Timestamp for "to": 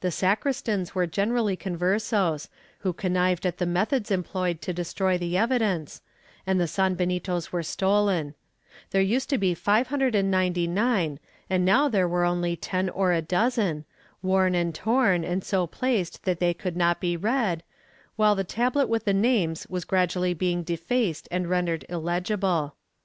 4.62-4.72, 9.30-9.38